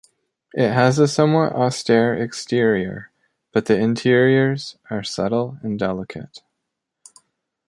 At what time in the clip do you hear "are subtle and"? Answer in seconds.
4.89-5.77